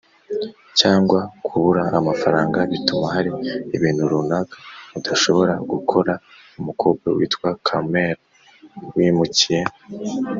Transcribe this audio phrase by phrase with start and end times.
[0.79, 3.29] Cyangwa kubura amafaranga bituma hari
[3.75, 4.55] ibintu runaka
[4.97, 6.13] udashobora gukora
[6.59, 8.13] umukobwa witwa carmen
[8.95, 9.61] wimukiye